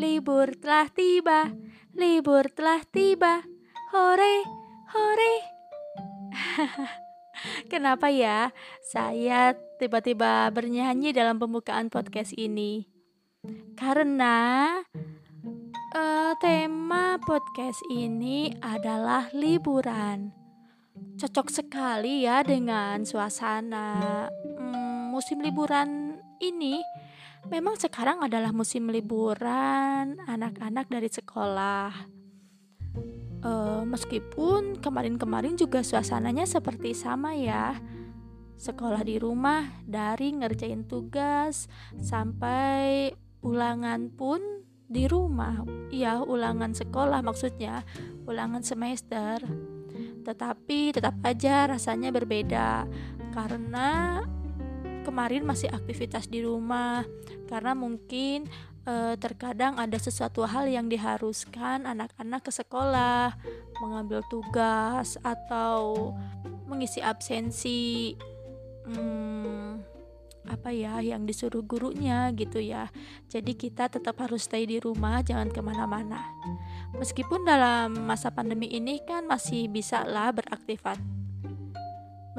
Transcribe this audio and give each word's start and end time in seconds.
libur 0.00 0.56
telah 0.56 0.88
tiba, 0.88 1.52
libur 1.92 2.48
telah 2.56 2.80
tiba. 2.88 3.44
Hore, 3.92 4.48
hore. 4.96 5.34
Kenapa 7.72 8.08
ya 8.08 8.48
saya 8.80 9.52
tiba-tiba 9.76 10.48
bernyanyi 10.56 11.12
dalam 11.12 11.36
pembukaan 11.36 11.92
podcast 11.92 12.32
ini? 12.32 12.88
Karena 13.76 14.72
uh, 15.92 16.32
tema 16.40 17.20
podcast 17.20 17.84
ini 17.92 18.56
adalah 18.64 19.28
liburan. 19.36 20.32
Cocok 21.20 21.52
sekali 21.52 22.24
ya 22.24 22.40
dengan 22.40 23.04
suasana 23.04 24.28
hmm, 24.32 25.12
musim 25.12 25.44
liburan 25.44 26.16
ini 26.40 26.80
Memang 27.48 27.80
sekarang 27.80 28.20
adalah 28.20 28.52
musim 28.52 28.92
liburan 28.92 30.20
anak-anak 30.28 30.92
dari 30.92 31.08
sekolah. 31.08 31.88
Uh, 33.40 33.88
meskipun 33.88 34.76
kemarin-kemarin 34.84 35.56
juga 35.56 35.80
suasananya 35.80 36.44
seperti 36.44 36.92
sama 36.92 37.32
ya. 37.32 37.80
Sekolah 38.60 39.00
di 39.00 39.16
rumah, 39.16 39.64
dari 39.88 40.36
ngerjain 40.36 40.84
tugas 40.84 41.64
sampai 41.96 43.08
ulangan 43.40 44.12
pun 44.12 44.60
di 44.84 45.08
rumah. 45.08 45.64
Ya, 45.88 46.20
ulangan 46.20 46.76
sekolah 46.76 47.24
maksudnya, 47.24 47.88
ulangan 48.28 48.60
semester. 48.60 49.40
Tetapi 50.20 50.92
tetap 50.92 51.16
aja 51.24 51.72
rasanya 51.72 52.12
berbeda 52.12 52.84
karena 53.32 54.20
kemarin 55.02 55.42
masih 55.44 55.72
aktivitas 55.72 56.28
di 56.28 56.44
rumah 56.44 57.04
karena 57.50 57.74
mungkin 57.74 58.46
e, 58.86 59.16
terkadang 59.18 59.76
ada 59.76 59.98
sesuatu 59.98 60.46
hal 60.46 60.68
yang 60.70 60.86
diharuskan 60.86 61.84
anak-anak 61.88 62.46
ke 62.46 62.52
sekolah, 62.52 63.34
mengambil 63.82 64.22
tugas 64.30 65.18
atau 65.20 66.12
mengisi 66.70 67.02
absensi 67.02 68.14
hmm, 68.86 69.82
apa 70.46 70.70
ya 70.72 70.98
yang 71.04 71.26
disuruh 71.28 71.62
gurunya 71.62 72.30
gitu 72.32 72.58
ya. 72.58 72.88
Jadi 73.28 73.54
kita 73.54 73.90
tetap 73.90 74.18
harus 74.22 74.46
stay 74.46 74.64
di 74.64 74.80
rumah, 74.80 75.20
jangan 75.20 75.50
ke 75.50 75.60
mana-mana. 75.60 76.22
Meskipun 76.96 77.46
dalam 77.46 77.94
masa 78.06 78.34
pandemi 78.34 78.66
ini 78.70 78.98
kan 79.04 79.26
masih 79.28 79.70
bisa 79.70 80.02
lah 80.02 80.34
beraktivitas 80.34 81.19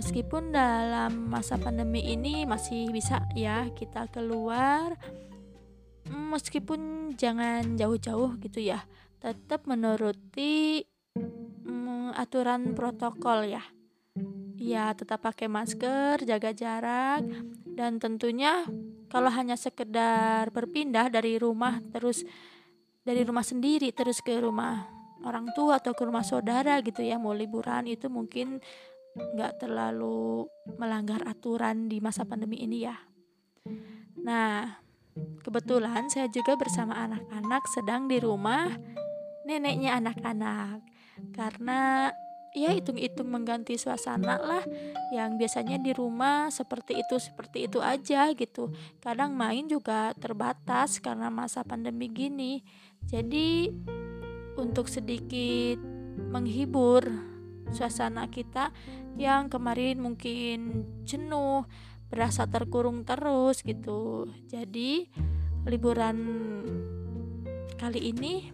meskipun 0.00 0.48
dalam 0.48 1.28
masa 1.28 1.60
pandemi 1.60 2.00
ini 2.00 2.48
masih 2.48 2.88
bisa 2.88 3.20
ya 3.36 3.68
kita 3.76 4.08
keluar 4.08 4.96
meskipun 6.08 7.12
jangan 7.20 7.76
jauh-jauh 7.76 8.40
gitu 8.40 8.64
ya 8.64 8.80
tetap 9.20 9.68
menuruti 9.68 10.80
mm, 11.68 12.16
aturan 12.16 12.72
protokol 12.72 13.44
ya. 13.44 13.60
Ya 14.56 14.92
tetap 14.96 15.20
pakai 15.20 15.52
masker 15.52 16.24
jaga 16.24 16.56
jarak 16.56 17.20
dan 17.68 18.00
tentunya 18.00 18.64
kalau 19.12 19.28
hanya 19.28 19.60
sekedar 19.60 20.48
berpindah 20.48 21.12
dari 21.12 21.36
rumah 21.36 21.80
terus 21.92 22.24
dari 23.04 23.20
rumah 23.24 23.44
sendiri 23.44 23.92
terus 23.92 24.20
ke 24.24 24.36
rumah 24.36 24.84
orang 25.24 25.48
tua 25.52 25.80
atau 25.80 25.92
ke 25.92 26.04
rumah 26.04 26.24
saudara 26.24 26.80
gitu 26.84 27.04
ya 27.04 27.16
mau 27.16 27.32
liburan 27.32 27.88
itu 27.88 28.08
mungkin 28.08 28.60
nggak 29.16 29.66
terlalu 29.66 30.46
melanggar 30.78 31.22
aturan 31.26 31.90
di 31.90 31.98
masa 31.98 32.22
pandemi 32.22 32.62
ini 32.62 32.86
ya. 32.86 32.96
Nah, 34.20 34.78
kebetulan 35.42 36.06
saya 36.12 36.30
juga 36.30 36.54
bersama 36.54 36.94
anak-anak 36.94 37.62
sedang 37.72 38.06
di 38.06 38.22
rumah 38.22 38.70
neneknya 39.48 39.98
anak-anak. 39.98 40.84
Karena 41.34 42.08
ya 42.50 42.74
hitung-hitung 42.74 43.30
mengganti 43.30 43.78
suasana 43.78 44.34
lah 44.34 44.64
yang 45.14 45.38
biasanya 45.38 45.78
di 45.78 45.94
rumah 45.94 46.50
seperti 46.50 46.98
itu 46.98 47.18
seperti 47.18 47.70
itu 47.70 47.78
aja 47.82 48.30
gitu. 48.34 48.70
Kadang 48.98 49.34
main 49.34 49.66
juga 49.70 50.14
terbatas 50.18 50.98
karena 50.98 51.30
masa 51.30 51.62
pandemi 51.62 52.10
gini. 52.10 52.62
Jadi 53.06 53.70
untuk 54.58 54.90
sedikit 54.90 55.78
menghibur 56.20 57.29
suasana 57.70 58.30
kita 58.30 58.74
yang 59.18 59.50
kemarin 59.50 59.98
mungkin 60.02 60.86
jenuh, 61.06 61.66
berasa 62.10 62.46
terkurung 62.50 63.06
terus 63.06 63.62
gitu. 63.62 64.26
Jadi 64.50 65.06
liburan 65.66 66.18
kali 67.78 68.12
ini 68.12 68.50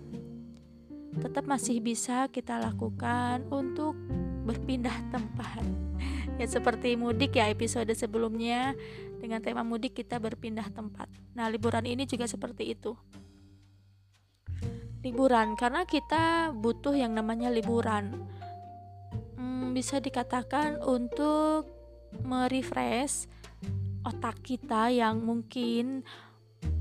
tetap 1.16 1.48
masih 1.48 1.80
bisa 1.80 2.28
kita 2.28 2.60
lakukan 2.60 3.48
untuk 3.48 3.96
berpindah 4.46 4.94
tempat. 5.10 5.64
ya 6.40 6.46
seperti 6.46 6.94
mudik 6.94 7.40
ya 7.40 7.48
episode 7.48 7.90
sebelumnya 7.96 8.76
dengan 9.18 9.40
tema 9.40 9.64
mudik 9.64 9.96
kita 9.96 10.20
berpindah 10.20 10.68
tempat. 10.70 11.08
Nah, 11.32 11.48
liburan 11.48 11.88
ini 11.88 12.04
juga 12.04 12.28
seperti 12.28 12.76
itu. 12.76 12.92
Liburan 15.00 15.56
karena 15.56 15.86
kita 15.88 16.52
butuh 16.52 16.92
yang 16.92 17.14
namanya 17.16 17.48
liburan 17.48 18.26
bisa 19.76 20.00
dikatakan 20.00 20.80
untuk 20.80 21.68
merefresh 22.24 23.28
otak 24.06 24.40
kita 24.40 24.88
yang 24.88 25.20
mungkin 25.20 26.06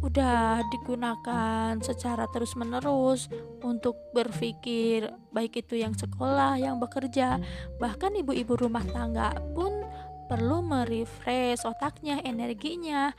udah 0.01 0.61
digunakan 0.69 1.77
secara 1.81 2.29
terus-menerus 2.29 3.27
untuk 3.65 3.97
berpikir 4.13 5.09
baik 5.33 5.65
itu 5.65 5.81
yang 5.81 5.93
sekolah, 5.97 6.57
yang 6.61 6.77
bekerja, 6.77 7.41
bahkan 7.81 8.13
ibu-ibu 8.13 8.55
rumah 8.55 8.85
tangga 8.85 9.33
pun 9.53 9.83
perlu 10.25 10.61
merefresh 10.65 11.65
otaknya, 11.65 12.21
energinya, 12.25 13.13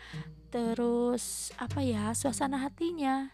terus 0.51 1.55
apa 1.59 1.83
ya, 1.83 2.15
suasana 2.15 2.63
hatinya. 2.67 3.31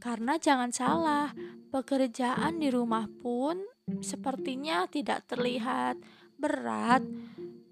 Karena 0.00 0.38
jangan 0.40 0.70
salah, 0.72 1.34
pekerjaan 1.70 2.58
di 2.58 2.68
rumah 2.72 3.06
pun 3.20 3.60
sepertinya 3.98 4.86
tidak 4.86 5.26
terlihat 5.26 5.98
berat, 6.40 7.04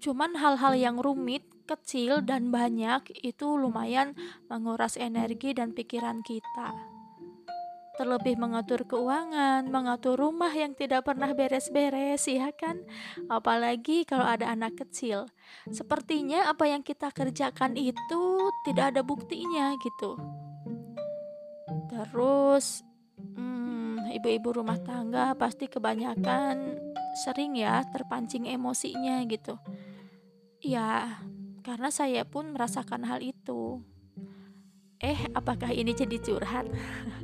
cuman 0.03 0.37
hal-hal 0.37 0.73
yang 0.77 0.97
rumit, 1.01 1.41
kecil, 1.65 2.21
dan 2.21 2.53
banyak 2.53 3.09
itu 3.25 3.47
lumayan 3.57 4.13
menguras 4.51 4.97
energi 4.97 5.57
dan 5.57 5.73
pikiran 5.73 6.21
kita. 6.21 6.75
Terlebih 7.99 8.39
mengatur 8.39 8.87
keuangan, 8.87 9.67
mengatur 9.67 10.15
rumah 10.15 10.55
yang 10.55 10.71
tidak 10.71 11.03
pernah 11.03 11.35
beres-beres, 11.35 12.31
ya 12.31 12.47
kan? 12.55 12.79
Apalagi 13.27 14.07
kalau 14.07 14.23
ada 14.23 14.47
anak 14.55 14.79
kecil. 14.79 15.27
Sepertinya 15.67 16.47
apa 16.47 16.63
yang 16.71 16.79
kita 16.79 17.11
kerjakan 17.11 17.75
itu 17.75 18.23
tidak 18.63 18.95
ada 18.95 19.01
buktinya 19.03 19.75
gitu. 19.83 20.15
Terus, 21.91 22.87
ibu-ibu 24.13 24.61
rumah 24.61 24.77
tangga 24.81 25.33
pasti 25.37 25.69
kebanyakan 25.69 26.79
sering 27.25 27.57
ya 27.57 27.83
terpancing 27.89 28.45
emosinya 28.45 29.23
gitu. 29.25 29.57
Ya, 30.59 31.21
karena 31.63 31.89
saya 31.89 32.27
pun 32.27 32.51
merasakan 32.51 33.07
hal 33.07 33.23
itu. 33.23 33.79
Eh, 34.99 35.31
apakah 35.31 35.71
ini 35.71 35.95
jadi 35.95 36.19
curhat? 36.19 36.67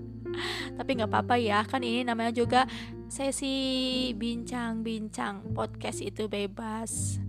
Tapi 0.78 0.90
nggak 0.96 1.12
apa-apa 1.12 1.36
ya, 1.36 1.64
kan 1.68 1.84
ini 1.84 2.08
namanya 2.08 2.32
juga 2.32 2.64
sesi 3.12 4.12
bincang-bincang 4.16 5.52
podcast 5.52 6.00
itu 6.00 6.32
bebas. 6.32 7.20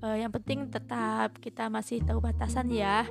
Uh, 0.00 0.16
yang 0.16 0.32
penting 0.32 0.72
tetap 0.72 1.36
kita 1.44 1.68
masih 1.68 2.00
tahu 2.00 2.24
batasan 2.24 2.72
ya, 2.72 3.04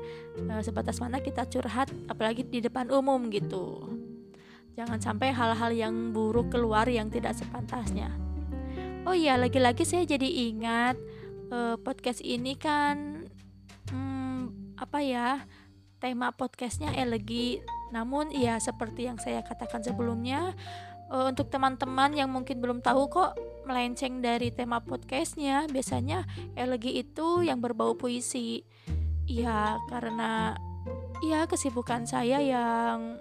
uh, 0.50 0.62
sebatas 0.66 0.98
mana 0.98 1.22
kita 1.22 1.46
curhat, 1.46 1.94
apalagi 2.10 2.42
di 2.42 2.66
depan 2.66 2.90
umum 2.90 3.30
gitu. 3.30 3.86
Jangan 4.80 5.04
sampai 5.04 5.36
hal-hal 5.36 5.76
yang 5.76 6.16
buruk 6.16 6.56
keluar 6.56 6.88
yang 6.88 7.12
tidak 7.12 7.36
sepantasnya. 7.36 8.16
Oh 9.04 9.12
iya, 9.12 9.36
lagi-lagi 9.36 9.84
saya 9.84 10.08
jadi 10.08 10.24
ingat 10.24 10.96
uh, 11.52 11.76
podcast 11.84 12.24
ini 12.24 12.56
kan 12.56 13.28
hmm, 13.92 14.80
apa 14.80 15.04
ya? 15.04 15.44
Tema 16.00 16.32
podcastnya 16.32 16.96
elegi. 16.96 17.60
Namun 17.92 18.32
ya 18.32 18.56
seperti 18.56 19.12
yang 19.12 19.20
saya 19.20 19.44
katakan 19.44 19.84
sebelumnya, 19.84 20.56
uh, 21.12 21.28
untuk 21.28 21.52
teman-teman 21.52 22.16
yang 22.16 22.32
mungkin 22.32 22.64
belum 22.64 22.80
tahu 22.80 23.12
kok 23.12 23.36
melenceng 23.68 24.24
dari 24.24 24.48
tema 24.48 24.80
podcastnya, 24.80 25.68
biasanya 25.68 26.24
elegi 26.56 27.04
itu 27.04 27.44
yang 27.44 27.60
berbau 27.60 28.00
puisi. 28.00 28.64
Ya 29.28 29.76
karena 29.92 30.56
ya 31.20 31.44
kesibukan 31.52 32.08
saya 32.08 32.40
yang 32.40 33.20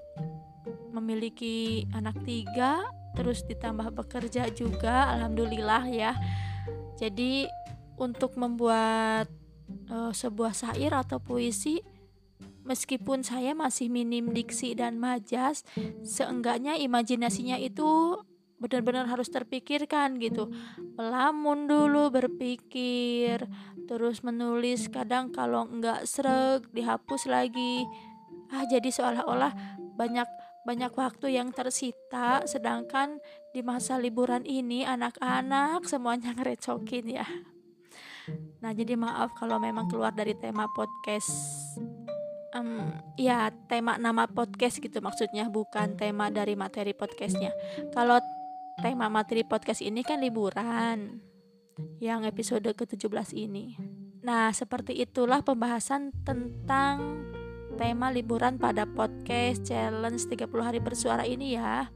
memiliki 0.90 1.87
anak 1.94 2.19
tiga 2.25 2.85
terus 3.17 3.43
ditambah 3.44 3.93
bekerja 3.94 4.49
juga 4.55 5.11
alhamdulillah 5.17 5.85
ya 5.90 6.12
jadi 6.99 7.50
untuk 7.99 8.38
membuat 8.38 9.26
uh, 9.90 10.14
sebuah 10.14 10.55
syair 10.55 10.94
atau 10.94 11.19
puisi 11.19 11.82
meskipun 12.69 13.25
saya 13.25 13.56
masih 13.56 13.88
minim 13.88 14.29
diksi 14.37 14.76
dan 14.76 15.00
majas, 15.00 15.64
seenggaknya 16.05 16.76
imajinasinya 16.76 17.56
itu 17.56 18.20
benar-benar 18.61 19.08
harus 19.08 19.32
terpikirkan 19.32 20.20
gitu. 20.20 20.52
Melamun 21.00 21.64
dulu 21.64 22.12
berpikir, 22.12 23.40
terus 23.88 24.20
menulis 24.20 24.93
kadang 24.93 25.32
kalau 25.32 25.64
enggak 25.64 26.05
sreg 26.05 26.69
dihapus 26.76 27.25
lagi. 27.25 27.88
Ah, 28.52 28.69
jadi 28.69 28.93
seolah-olah 28.93 29.81
banyak 29.96 30.29
banyak 30.69 30.93
waktu 30.93 31.41
yang 31.41 31.49
tersita 31.49 32.44
sedangkan 32.44 33.25
di 33.56 33.65
masa 33.65 33.97
liburan 33.97 34.44
ini 34.44 34.85
anak-anak 34.85 35.88
semuanya 35.88 36.37
ngerecokin 36.37 37.09
ya. 37.09 37.25
Nah, 38.61 38.76
jadi 38.76 38.93
maaf 38.93 39.32
kalau 39.41 39.56
memang 39.56 39.88
keluar 39.88 40.12
dari 40.12 40.37
tema 40.37 40.69
podcast. 40.76 41.32
Um, 42.53 42.93
ya 43.20 43.53
tema 43.69 44.00
nama 44.00 44.25
podcast 44.25 44.81
gitu 44.81 45.05
maksudnya 45.05 45.49
bukan 45.49 45.97
tema 45.97 46.29
dari 46.29 46.53
materi 46.53 46.93
podcastnya. 46.93 47.53
Kalau 47.97 48.21
tema 48.85 49.09
materi 49.09 49.44
podcast 49.49 49.81
ini 49.81 50.05
kan 50.05 50.21
liburan 50.21 51.25
yang 52.00 52.29
episode 52.29 52.69
ke-17 52.76 53.37
ini. 53.37 53.76
Nah 54.25 54.53
seperti 54.53 54.97
itulah 55.00 55.44
pembahasan 55.44 56.12
tentang 56.25 57.29
tema 57.78 58.10
liburan 58.10 58.58
pada 58.58 58.84
podcast 58.84 59.62
challenge 59.62 60.26
30 60.26 60.50
hari 60.58 60.82
bersuara 60.82 61.22
ini 61.22 61.54
ya 61.54 61.86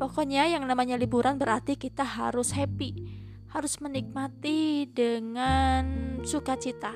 pokoknya 0.00 0.48
yang 0.48 0.64
namanya 0.64 0.96
liburan 0.96 1.36
berarti 1.36 1.76
kita 1.76 2.02
harus 2.02 2.56
happy 2.56 3.16
harus 3.56 3.80
menikmati 3.80 4.84
dengan 4.92 5.86
sukacita. 6.26 6.92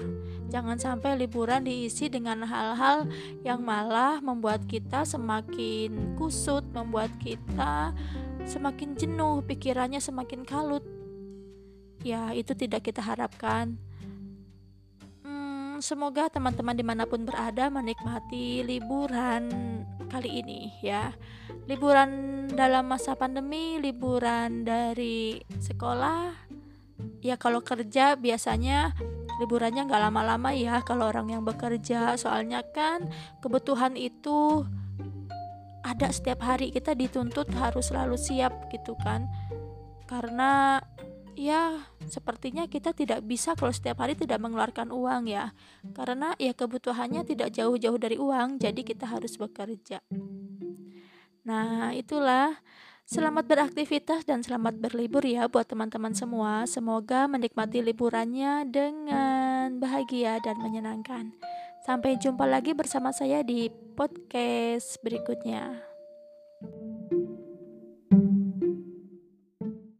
Jangan 0.52 0.76
sampai 0.76 1.16
liburan 1.16 1.64
diisi 1.64 2.12
dengan 2.12 2.44
hal-hal 2.44 3.08
yang 3.46 3.64
malah 3.64 4.20
membuat 4.20 4.68
kita 4.68 5.08
semakin 5.08 6.18
kusut, 6.20 6.66
membuat 6.74 7.08
kita 7.16 7.96
semakin 8.44 8.92
jenuh, 8.92 9.40
pikirannya 9.46 10.04
semakin 10.04 10.44
kalut. 10.44 10.84
Ya, 12.04 12.36
itu 12.36 12.52
tidak 12.52 12.92
kita 12.92 13.00
harapkan. 13.00 13.80
Semoga 15.80 16.28
teman-teman 16.28 16.76
di 16.76 16.84
mana 16.84 17.08
pun 17.08 17.24
berada 17.24 17.72
menikmati 17.72 18.60
liburan 18.60 19.48
kali 20.12 20.44
ini 20.44 20.76
ya. 20.84 21.08
Liburan 21.64 22.44
dalam 22.52 22.84
masa 22.84 23.16
pandemi 23.16 23.80
liburan 23.80 24.60
dari 24.60 25.40
sekolah. 25.40 26.36
Ya 27.24 27.40
kalau 27.40 27.64
kerja 27.64 28.12
biasanya 28.20 28.92
liburannya 29.40 29.88
nggak 29.88 30.04
lama-lama 30.04 30.52
ya 30.52 30.84
kalau 30.84 31.08
orang 31.08 31.32
yang 31.32 31.48
bekerja. 31.48 32.12
Soalnya 32.20 32.60
kan 32.76 33.08
kebutuhan 33.40 33.96
itu 33.96 34.68
ada 35.80 36.12
setiap 36.12 36.44
hari. 36.44 36.76
Kita 36.76 36.92
dituntut 36.92 37.48
harus 37.56 37.88
selalu 37.88 38.20
siap 38.20 38.68
gitu 38.68 38.92
kan. 39.00 39.24
Karena 40.04 40.76
ya 41.40 41.88
sepertinya 42.04 42.68
kita 42.68 42.92
tidak 42.92 43.24
bisa 43.24 43.56
kalau 43.56 43.72
setiap 43.72 44.04
hari 44.04 44.12
tidak 44.12 44.36
mengeluarkan 44.44 44.92
uang 44.92 45.24
ya 45.24 45.56
karena 45.96 46.36
ya 46.36 46.52
kebutuhannya 46.52 47.24
tidak 47.24 47.56
jauh-jauh 47.56 47.96
dari 47.96 48.20
uang 48.20 48.60
jadi 48.60 48.76
kita 48.84 49.08
harus 49.08 49.40
bekerja 49.40 50.04
nah 51.48 51.96
itulah 51.96 52.60
Selamat 53.10 53.42
beraktivitas 53.42 54.22
dan 54.22 54.38
selamat 54.38 54.78
berlibur 54.78 55.26
ya 55.26 55.50
buat 55.50 55.66
teman-teman 55.66 56.14
semua. 56.14 56.62
Semoga 56.70 57.26
menikmati 57.26 57.82
liburannya 57.82 58.70
dengan 58.70 59.82
bahagia 59.82 60.38
dan 60.38 60.62
menyenangkan. 60.62 61.34
Sampai 61.82 62.22
jumpa 62.22 62.46
lagi 62.46 62.70
bersama 62.70 63.10
saya 63.10 63.42
di 63.42 63.66
podcast 63.98 65.02
berikutnya. 65.02 65.89